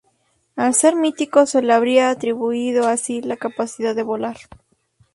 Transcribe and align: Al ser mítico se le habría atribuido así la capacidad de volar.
Al 0.55 0.73
ser 0.73 0.95
mítico 0.95 1.45
se 1.45 1.61
le 1.61 1.73
habría 1.75 2.09
atribuido 2.09 2.87
así 2.87 3.21
la 3.21 3.37
capacidad 3.37 3.93
de 3.93 4.01
volar. 4.01 4.37